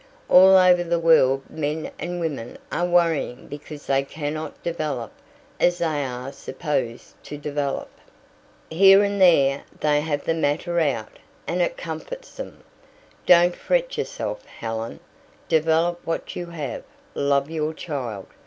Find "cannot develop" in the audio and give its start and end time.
4.01-5.11